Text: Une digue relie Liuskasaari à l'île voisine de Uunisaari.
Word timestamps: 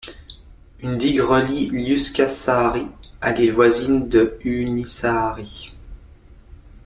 Une 0.79 0.97
digue 0.97 1.19
relie 1.21 1.69
Liuskasaari 1.69 2.87
à 3.21 3.33
l'île 3.33 3.53
voisine 3.53 4.09
de 4.09 4.35
Uunisaari. 4.43 5.75